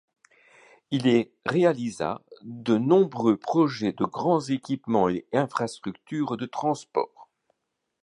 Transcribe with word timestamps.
Il 0.89 1.05
y 1.05 1.31
réalisera 1.45 2.23
de 2.41 2.75
nombreux 2.79 3.37
projets 3.37 3.93
de 3.93 4.03
grands 4.03 4.41
équipements 4.41 5.09
et 5.09 5.27
infrastructures 5.31 6.37
de 6.37 6.47
transport. 6.47 7.29